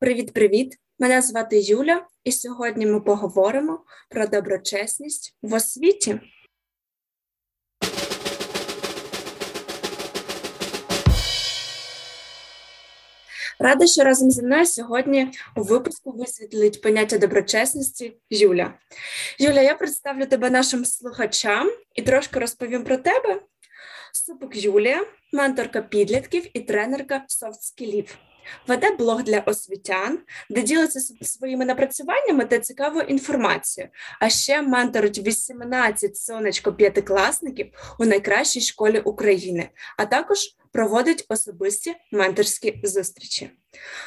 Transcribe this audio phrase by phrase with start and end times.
[0.00, 0.78] Привіт-привіт!
[0.98, 6.20] Мене звати Юля, і сьогодні ми поговоримо про доброчесність в освіті.
[13.58, 18.74] Рада, що разом зі мною сьогодні у випуску висвітлить поняття доброчесності Юля.
[19.38, 23.42] Юля, я представлю тебе нашим слухачам і трошки розповім про тебе.
[24.12, 28.18] Супик Юлія, менторка підлітків і тренерка софт-скілів.
[28.66, 30.18] Веде блог для освітян,
[30.50, 33.90] де ділиться своїми напрацюваннями та цікавою інформацією.
[34.20, 37.66] А ще менторить 18 сонечко п'ятикласників
[37.98, 40.38] у найкращій школі України, а також
[40.72, 43.50] проводить особисті менторські зустрічі.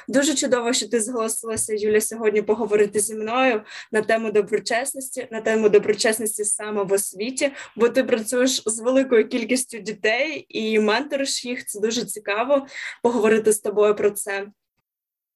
[0.07, 5.69] Дуже чудово, що ти зголосилася, Юля, сьогодні поговорити зі мною на тему доброчесності, на тему
[5.69, 11.65] доброчесності саме в освіті, бо ти працюєш з великою кількістю дітей і менториш їх.
[11.65, 12.67] Це дуже цікаво
[13.03, 14.30] поговорити з тобою про це.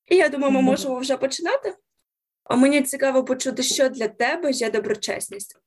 [0.08, 1.76] І я думаю, ми можемо вже починати.
[2.44, 5.58] А мені цікаво почути, що для тебе є доброчесність.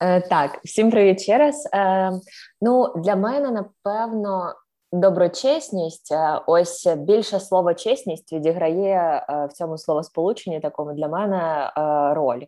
[0.00, 1.68] Е, Так, всім привіт ще раз.
[1.74, 2.12] Е,
[2.60, 4.54] Ну, для мене напевно
[4.94, 12.14] Доброчесність, е, ось більше слово чесність відіграє е, в цьому словосполученні такому для мене е,
[12.14, 12.42] роль,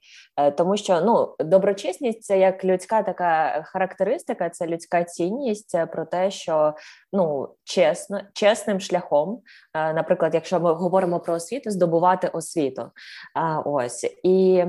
[0.56, 6.74] тому що ну доброчесність це як людська така характеристика, це людська цінність про те, що
[7.12, 9.40] ну чесно, чесним шляхом,
[9.74, 12.90] наприклад, якщо ми говоримо про освіту, здобувати освіту.
[13.64, 14.64] Ось і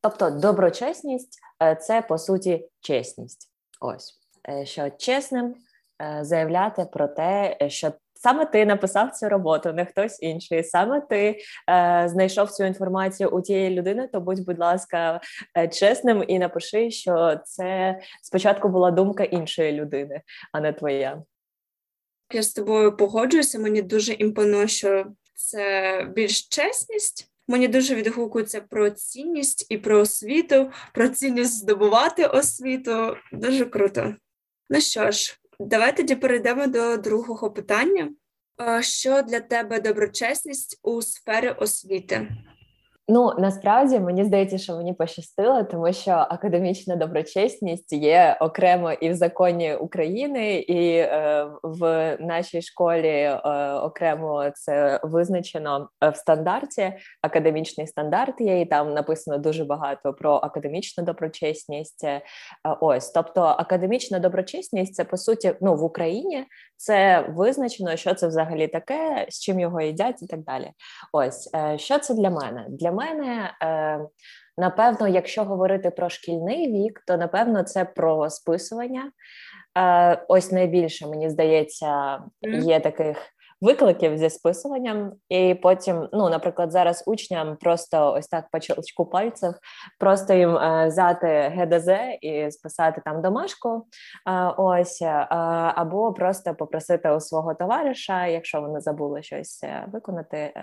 [0.00, 1.40] тобто доброчесність
[1.80, 3.50] це по суті чесність.
[3.80, 4.14] Ось
[4.64, 5.54] що чесним.
[6.00, 10.64] Е, заявляти про те, що саме ти написав цю роботу, не хтось інший.
[10.64, 11.38] Саме ти
[11.70, 14.08] е, знайшов цю інформацію у тієї людини.
[14.12, 15.20] То будь, будь ласка,
[15.58, 21.22] е, чесним і напиши, що це спочатку була думка іншої людини, а не твоя.
[22.32, 23.58] Я з тобою погоджуюся.
[23.58, 27.26] Мені дуже імпонує, що це більш чесність.
[27.48, 33.16] Мені дуже відгукується про цінність і про освіту, про цінність здобувати освіту.
[33.32, 34.14] Дуже круто.
[34.70, 38.10] Ну що ж, Давай тоді перейдемо до другого питання.
[38.80, 42.28] Що для тебе доброчесність у сфері освіти?
[43.12, 49.14] Ну насправді мені здається, що мені пощастило, тому що академічна доброчесність є окремо і в
[49.14, 53.38] законі України, і е, в нашій школі е,
[53.72, 56.92] окремо це визначено в стандарті.
[57.22, 62.04] Академічний стандарт є, і там написано дуже багато про академічну доброчесність.
[62.04, 62.22] Е,
[62.80, 66.44] ось, тобто, академічна доброчесність це по суті ну в Україні
[66.76, 70.70] це визначено, що це взагалі таке, з чим його їдять, і так далі.
[71.12, 72.66] Ось е, що це для мене?
[72.68, 72.99] Для мене.
[73.62, 74.00] Е,
[74.58, 79.12] напевно, якщо говорити про шкільний вік, то напевно це про списування.
[79.78, 83.16] Е, ось найбільше мені здається, є таких
[83.60, 89.54] викликів зі списуванням, і потім, ну, наприклад, зараз учням просто ось так по чолочку пальців,
[89.98, 91.88] просто їм е, взяти ГДЗ
[92.20, 93.86] і списати там домашку,
[94.56, 95.02] ось
[95.74, 100.54] або просто попросити у свого товариша, якщо вони забули щось виконати,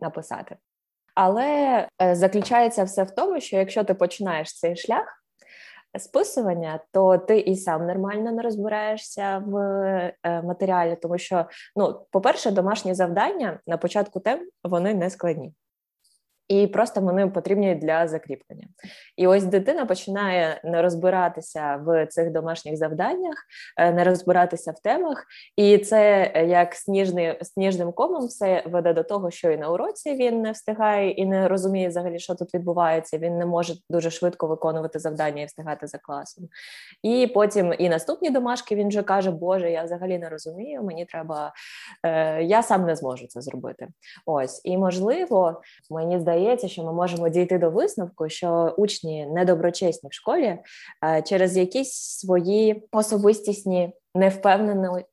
[0.00, 0.56] написати.
[1.16, 5.22] Але заключається все в тому, що якщо ти починаєш цей шлях
[5.98, 11.46] списування, то ти і сам нормально не розбираєшся в е, матеріалі, тому що,
[11.76, 15.52] ну, по-перше, домашні завдання на початку тем вони не складні
[16.48, 18.66] і просто вони потрібні для закріплення.
[19.16, 23.34] І ось дитина починає не розбиратися в цих домашніх завданнях,
[23.76, 29.02] е, не розбиратися в темах, і це е, як сніжний сніжним комом все веде до
[29.02, 33.18] того, що і на уроці він не встигає і не розуміє взагалі, що тут відбувається.
[33.18, 36.48] Він не може дуже швидко виконувати завдання і встигати за класом.
[37.02, 41.52] І потім і наступні домашки він вже каже: Боже, я взагалі не розумію, мені треба,
[42.02, 43.88] е, я сам не зможу це зробити.
[44.26, 50.08] Ось і можливо, мені здається здається, що ми можемо дійти до висновку, що учні недоброчесні
[50.08, 50.58] в школі
[51.04, 53.92] е, через якісь свої особистісні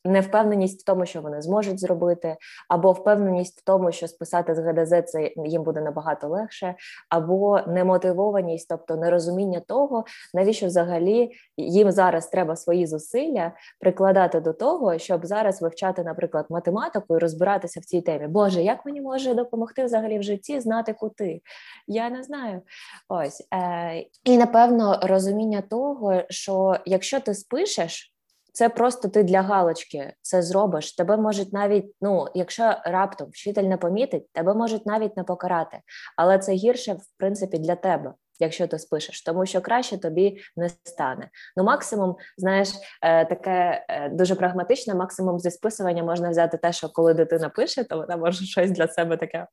[0.05, 2.37] невпевненість в тому, що вони зможуть зробити,
[2.69, 6.75] або впевненість в тому, що списати з ГДЗ це їм буде набагато легше,
[7.09, 14.97] або немотивованість, тобто нерозуміння того, навіщо взагалі їм зараз треба свої зусилля прикладати до того,
[14.97, 18.27] щоб зараз вивчати, наприклад, математику і розбиратися в цій темі.
[18.27, 21.41] Боже, як мені може допомогти взагалі в житті знати кути?
[21.87, 22.61] Я не знаю.
[23.09, 28.12] Ось е, і напевно розуміння того, що якщо ти спишеш.
[28.53, 30.95] Це просто ти для галочки це зробиш.
[30.95, 35.79] Тебе можуть навіть, ну якщо раптом вчитель не помітить, тебе можуть навіть не покарати,
[36.17, 38.13] але це гірше в принципі для тебе.
[38.39, 41.29] якщо ти спишеш, тому що краще тобі не стане.
[41.57, 42.69] Ну, максимум, знаєш,
[43.01, 47.83] е, таке е, дуже прагматичне, максимум зі списування можна взяти те, що коли дитина пише,
[47.83, 49.47] то вона може щось для себе таке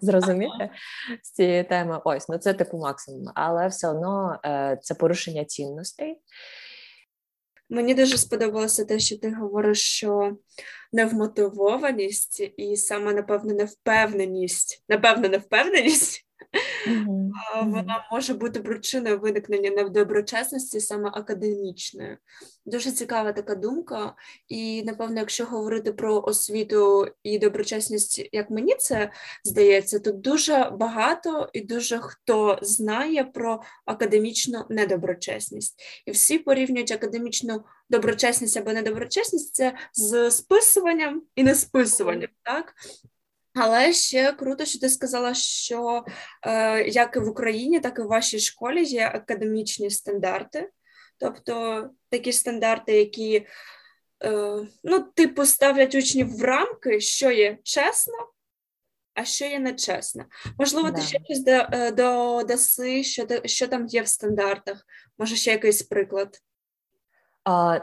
[0.00, 0.70] зрозуміти
[1.22, 2.00] з цієї теми.
[2.04, 4.38] Ось, ну це типу максимум, але все одно
[4.80, 6.20] це порушення цінностей.
[7.72, 10.36] Мені дуже сподобалося те, що ти говориш, що
[10.92, 16.26] невмотивованість і саме напевно невпевненість, напевно, невпевненість
[16.88, 17.30] Mm-hmm.
[17.70, 22.18] Вона може бути причиною виникнення недоброчесності саме академічної.
[22.66, 24.14] Дуже цікава така думка.
[24.48, 29.12] І, напевно, якщо говорити про освіту і доброчесність, як мені це
[29.44, 35.82] здається, то дуже багато і дуже хто знає про академічну недоброчесність.
[36.06, 42.30] І всі порівнюють академічну доброчесність або недоброчесність це з списуванням і несписуванням.
[42.42, 42.74] так?
[43.54, 46.04] Але ще круто, що ти сказала, що
[46.42, 50.70] е, як і в Україні, так і в вашій школі є академічні стандарти,
[51.18, 53.46] тобто такі стандарти, які
[54.24, 58.14] е, ну, типу ставлять учнів в рамки, що є чесно,
[59.14, 60.24] а що є нечесно.
[60.58, 60.96] Можливо, да.
[60.96, 64.86] ти ще щось е, додаси, що що там є в стандартах,
[65.18, 66.38] може ще якийсь приклад.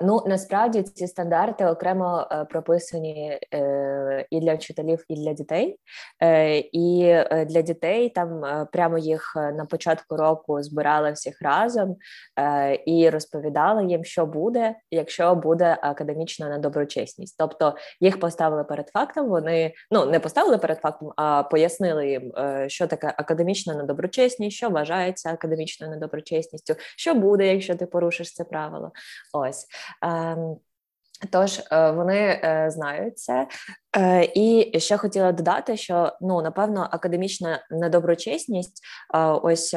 [0.01, 5.79] Ну насправді ці стандарти окремо е, прописані е, і для вчителів, і для дітей.
[6.23, 7.15] Е, І
[7.47, 8.41] для дітей там
[8.71, 11.95] прямо їх на початку року збирали всіх разом
[12.85, 17.35] і розповідали їм, що буде, якщо буде академічна недоброчесність.
[17.37, 19.29] Тобто їх поставили перед фактом.
[19.29, 22.33] Вони ну не поставили перед фактом, а пояснили їм,
[22.67, 28.91] що таке академічна недоброчесність, що вважається академічною недоброчесністю, що буде, якщо ти порушиш це правило.
[29.33, 29.48] Ось.
[30.01, 30.57] Ем,
[31.31, 33.47] тож е, вони е, знають це,
[33.97, 38.83] е, і ще хотіла додати, що ну напевно академічна недоброчесність
[39.43, 39.75] ось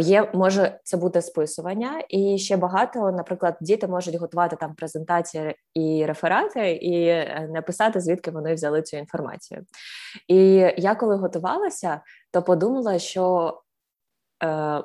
[0.00, 6.04] є, може це бути списування, і ще багато, наприклад, діти можуть готувати там презентації і
[6.06, 9.62] реферати, і написати звідки вони взяли цю інформацію.
[10.28, 10.36] І
[10.76, 12.00] я коли готувалася,
[12.32, 13.54] то подумала, що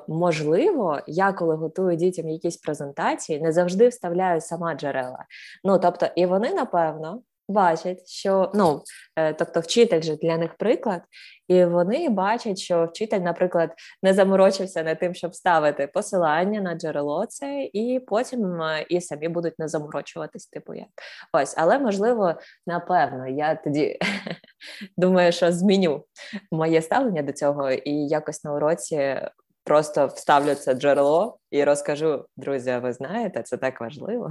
[0.08, 5.24] можливо, я коли готую дітям якісь презентації, не завжди вставляю сама джерела.
[5.64, 8.82] Ну тобто, і вони напевно бачать, що ну
[9.16, 11.02] е, тобто, вчитель же для них приклад,
[11.48, 13.70] і вони бачать, що вчитель, наприклад,
[14.02, 19.28] не заморочився над тим, щоб ставити посилання на джерело це, і потім е, і самі
[19.28, 20.88] будуть не заморочуватись, типу як
[21.32, 22.34] ось, але можливо,
[22.66, 23.98] напевно, я тоді
[24.96, 26.04] думаю, що зміню
[26.52, 29.20] моє ставлення до цього, і якось на уроці
[29.68, 34.30] просто вставлю це джерело і розкажу, друзі, ви знаєте, це так важливо.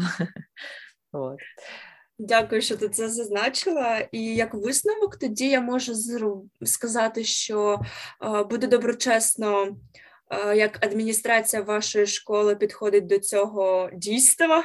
[1.12, 1.40] От.
[2.20, 4.08] Дякую, що ти це зазначила.
[4.12, 5.94] І як висновок, тоді я можу
[6.66, 7.80] сказати, що
[8.24, 9.78] е, буде доброчесно
[10.56, 14.64] як адміністрація вашої школи підходить до цього дійства,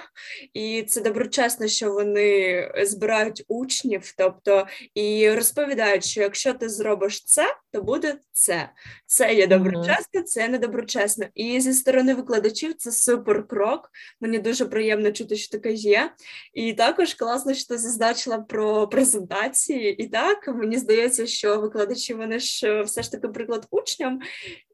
[0.54, 7.56] і це доброчесно, що вони збирають учнів, тобто і розповідають, що якщо ти зробиш це,
[7.72, 8.68] то буде це.
[9.06, 11.26] Це є доброчесно, це не доброчесно.
[11.34, 13.90] І зі сторони викладачів це супер крок.
[14.20, 16.12] Мені дуже приємно чути, що таке є.
[16.54, 20.02] І також класно, що ти зазначила про презентації.
[20.02, 24.20] І так мені здається, що викладачі вони ж все ж таки приклад учням,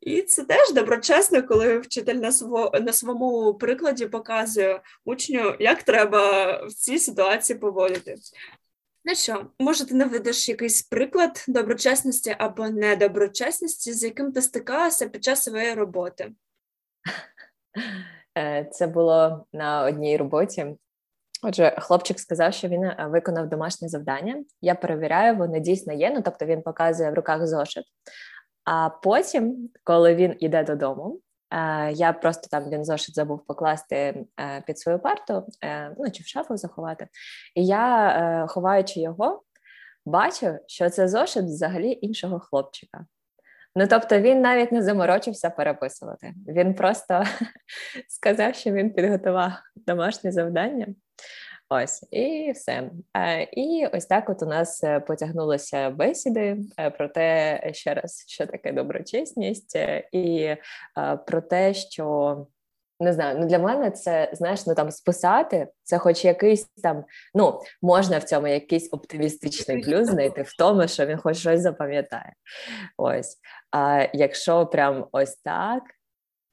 [0.00, 6.52] і це теж доброчесно, коли вчитель на сво, на своєму прикладі показує учню, як треба
[6.66, 8.14] в цій ситуації поводити.
[9.04, 15.24] Ну що, може, ти наведеш якийсь приклад доброчесності або недоброчесності, з яким ти стикалася під
[15.24, 16.32] час своєї роботи?
[18.38, 20.66] Е, це було на одній роботі.
[21.42, 24.44] Отже, хлопчик сказав, що він е, виконав домашнє завдання.
[24.60, 26.10] Я перевіряю, воно дійсно є.
[26.10, 27.84] Ну тобто він показує в руках зошит.
[28.70, 31.20] А потім, коли він іде додому,
[31.50, 36.22] е, я просто там він зошит забув покласти е, під свою парту, е, ну чи
[36.22, 37.08] в шафу заховати.
[37.54, 39.42] І я, ховаючи його,
[40.06, 43.06] бачу, що це зошит взагалі іншого хлопчика.
[43.74, 46.34] Ну, тобто він навіть не заморочився переписувати.
[46.48, 47.24] Він просто
[48.08, 50.86] сказав, що він підготував домашнє завдання.
[51.70, 52.90] Ось і все.
[53.16, 58.24] Е, і ось так от у нас е, потягнулися бесіди е, про те, ще раз,
[58.26, 59.78] що таке доброчесність,
[60.12, 60.56] і
[61.26, 62.46] про те, що.
[63.00, 67.60] Не знаю, ну для мене це знаєш, ну там списати це, хоч якийсь там, ну
[67.82, 72.32] можна в цьому якийсь оптимістичний плюс знайти в тому, що він хоч щось запам'ятає.
[72.96, 73.36] Ось.
[73.70, 75.82] А якщо прям ось так,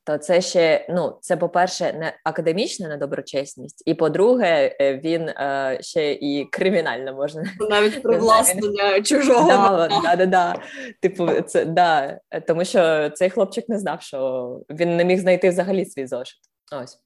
[0.06, 6.12] то це ще ну це по-перше, не академічна недоброчесність, і по-друге, е, він е, ще
[6.12, 10.56] і кримінально можна навіть привласнення чужого да, да, да, да.
[11.02, 15.86] Типу, це да, тому що цей хлопчик не знав, що він не міг знайти взагалі
[15.86, 16.40] свій зошит.
[16.72, 17.00] Ось.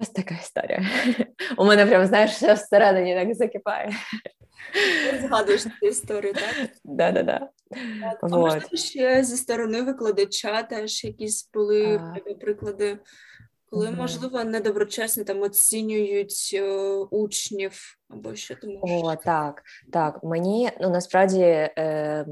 [0.00, 0.82] Ось така історія.
[1.58, 3.92] У мене прям, знаєш, все всередині так закипає.
[5.20, 6.70] Згадуєш цю історію, так?
[6.84, 7.48] Да-да-да.
[8.22, 12.34] А можливо, ще зі сторони викладача теж якісь були а...
[12.34, 12.98] приклади,
[13.70, 13.96] коли, mm-hmm.
[13.96, 16.72] можливо, недоброчесно там оцінюють е,
[17.10, 19.04] учнів або що ти можеш?
[19.04, 20.24] О, так, так.
[20.24, 21.42] Мені ну насправді.
[21.42, 22.26] Е, е,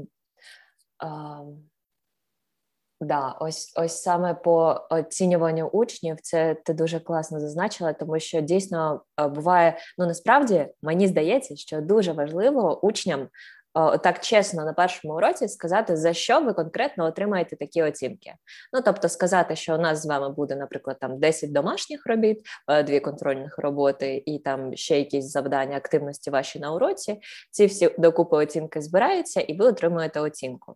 [3.01, 9.01] Да, ось ось саме по оцінюванню учнів, це ти дуже класно зазначила, тому що дійсно
[9.21, 9.77] е, буває.
[9.97, 13.27] Ну насправді мені здається, що дуже важливо учням
[13.73, 18.33] о, так чесно на першому уроці сказати, за що ви конкретно отримаєте такі оцінки.
[18.73, 22.83] Ну тобто, сказати, що у нас з вами буде, наприклад, там 10 домашніх робіт, е,
[22.83, 27.19] дві контрольних роботи і там ще якісь завдання активності ваші на уроці.
[27.51, 30.75] Ці всі докупи оцінки збираються, і ви отримуєте оцінку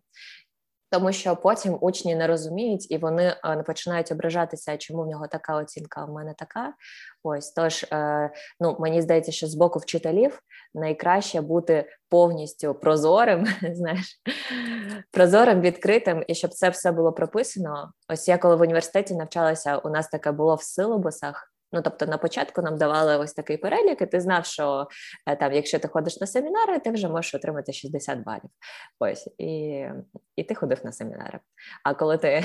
[0.94, 5.56] тому що потім учні не розуміють і вони не починають ображатися, чому в нього така
[5.56, 6.72] оцінка, а в мене така.
[7.22, 10.40] Ось тож, е, ну мені здається, що з боку вчителів
[10.74, 14.20] найкраще бути повністю прозорим, знаєш,
[15.10, 17.92] прозорим, відкритим, і щоб це все було прописано.
[18.08, 21.53] Ось я коли в університеті навчалася, у нас таке було в силобусах.
[21.74, 24.86] Ну, тобто на початку нам давали ось такий перелік, і ти знав, що
[25.26, 28.50] е, там, якщо ти ходиш на семінари, ти вже можеш отримати 60 балів.
[28.98, 29.84] Ось і
[30.36, 31.38] і ти ходив на семінари.
[31.84, 32.44] А коли ти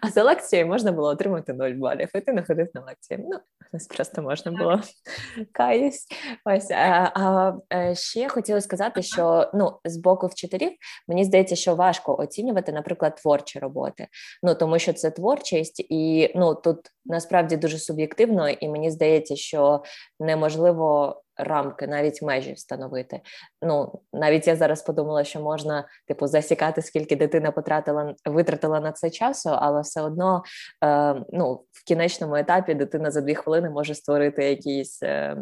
[0.00, 3.20] а за лекцією можна було отримати 0 балів, і ти не ходив на лекції.
[3.28, 3.38] Ну,
[3.72, 4.80] нас просто можна було
[5.52, 6.06] каюсь.
[6.44, 10.72] Ось а, а е, ще хотіла сказати, що ну з боку вчителів
[11.08, 14.06] мені здається, що важко оцінювати, наприклад, творчі роботи.
[14.42, 19.82] Ну тому що це творчість, і ну тут насправді дуже суб'єктивно, і мені здається, що
[20.20, 23.20] неможливо рамки, навіть межі встановити.
[23.62, 29.10] Ну навіть я зараз подумала, що можна типу засікати, скільки дитина потратила витратила на це
[29.10, 30.42] часу, але все одно
[30.84, 35.02] е, ну в кінечному етапі дитина за дві хвилини може створити якісь.
[35.02, 35.36] Е,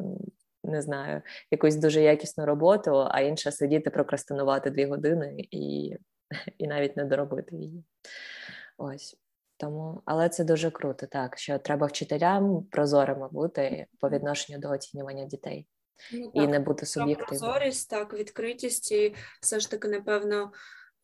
[0.65, 5.97] не знаю, якусь дуже якісну роботу, а інша сидіти, прокрастинувати дві години і
[6.59, 7.85] і навіть не доробити її.
[8.79, 9.17] Ось.
[9.61, 15.25] Тому, але це дуже круто, так що треба вчителям прозорими бути по відношенню до оцінювання
[15.25, 15.67] дітей
[16.13, 17.41] ну, і не бути суб'єктивним.
[17.41, 20.53] Прозорість, так, відкритість, і все ж таки, напевно,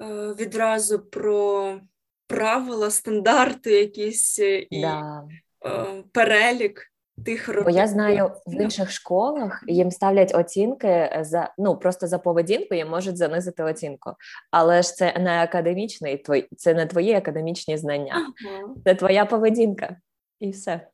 [0.03, 1.81] е, відразу про
[2.27, 5.25] правила, стандарти, якісь і да.
[5.67, 6.94] Е, перелік
[7.25, 7.65] тих робіт.
[7.65, 12.89] Бо я знаю в інших школах їм ставлять оцінки за ну просто за поведінку їм
[12.89, 14.15] можуть занизити оцінку,
[14.51, 18.75] але ж це не академічний твій, це не твої академічні знання, ага.
[18.85, 19.97] це твоя поведінка.
[20.41, 20.89] І все.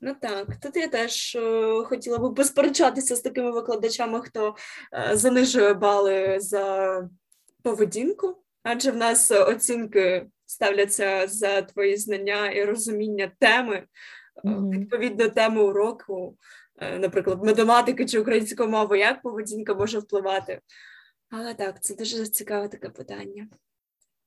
[0.00, 4.54] Ну так, тут я теж е, хотіла би посперечатися з такими викладачами, хто
[4.92, 7.08] е, занижує бали за
[7.62, 13.84] поведінку, адже в нас оцінки ставляться за твої знання і розуміння теми.
[14.44, 16.36] Відповідно теми уроку,
[16.78, 20.60] е, наприклад, математики чи української мови, як поведінка може впливати.
[21.30, 23.48] Але так, це дуже цікаве таке питання.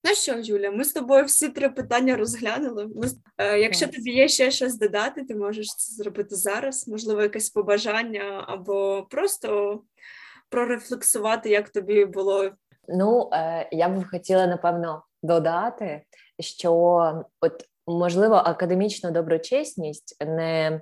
[0.04, 2.88] Ну що, Юля, ми з тобою всі три питання розглянули.
[2.96, 7.50] Ми, е, Якщо тобі є ще щось додати, ти можеш це зробити зараз, можливо, якесь
[7.50, 9.82] побажання, або просто
[10.50, 12.52] прорефлексувати, як тобі було.
[12.88, 16.02] Ну, е, я б хотіла напевно додати,
[16.40, 16.74] що
[17.42, 20.82] от можливо академічна доброчесність не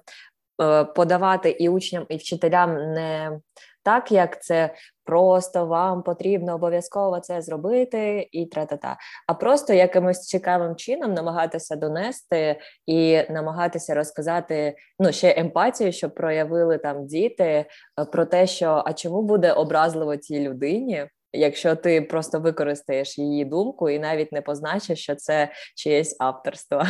[0.61, 3.39] е, подавати і учням, і вчителям не
[3.83, 4.73] так, як це
[5.05, 8.97] просто вам потрібно обов'язково це зробити, і тра-та-та,
[9.27, 16.77] а просто якимось цікавим чином намагатися донести і намагатися розказати ну ще емпатію, щоб проявили
[16.77, 17.65] там діти е,
[18.11, 23.89] про те, що а чому буде образливо тій людині якщо ти просто використаєш її думку
[23.89, 26.83] і навіть не позначиш, що це чиєсь авторство.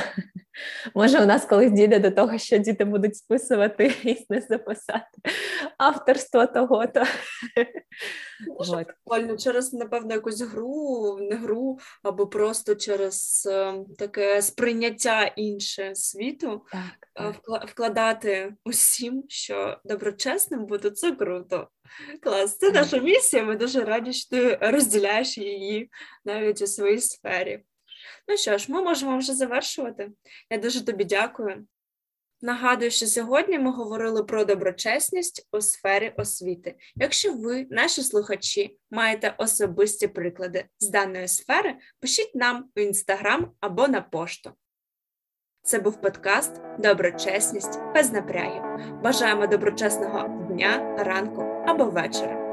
[0.95, 5.07] Може, у нас колись дійде до того, що діти будуть списувати і не записати
[5.77, 7.03] авторство того-то.
[8.59, 15.95] Дуже прикольно через, напевно, якусь гру, не гру, або просто через е, таке сприйняття інше
[15.95, 17.69] світу, так, так.
[17.69, 21.67] вкладати усім, що доброчесним буде це круто.
[22.21, 23.43] Клас, це наша місія.
[23.43, 25.91] Ми дуже раді, що ти розділяєш її
[26.25, 27.63] навіть у своїй сфері.
[28.27, 30.09] Ну що ж, ми можемо вже завершувати.
[30.49, 31.67] Я дуже тобі дякую.
[32.41, 36.75] Нагадую, що сьогодні ми говорили про доброчесність у сфері освіти.
[36.95, 43.87] Якщо ви, наші слухачі, маєте особисті приклади з даної сфери, пишіть нам у інстаграм або
[43.87, 44.51] на пошту.
[45.61, 48.63] Це був подкаст Доброчесність без напрягів.
[49.03, 52.46] Бажаємо доброчесного дня, ранку або вечора.